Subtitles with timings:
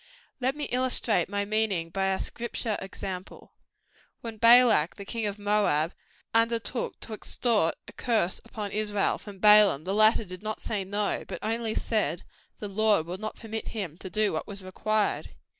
[0.39, 3.53] Let me illustrate my meaning by a Scripture example.
[4.21, 5.93] When Balak, the king of Moab,
[6.33, 11.23] undertook to extort a curse upon Israel, from Balaam, the latter did not say no;
[11.27, 12.23] but only said,
[12.57, 15.35] the Lord would not permit him to do what was required.